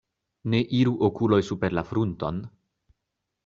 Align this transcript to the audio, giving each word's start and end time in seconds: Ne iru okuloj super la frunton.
Ne 0.53 0.61
iru 0.77 0.93
okuloj 1.09 1.39
super 1.51 1.77
la 1.81 1.87
frunton. 1.93 2.41